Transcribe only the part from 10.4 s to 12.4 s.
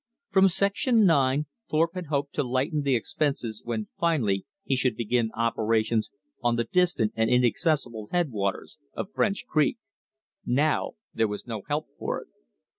Now there was no help for it.